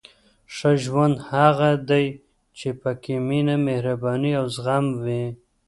[0.55, 2.05] •ښه ژوند هغه دی
[2.57, 5.25] چې پکې مینه، مهرباني او زغم وي.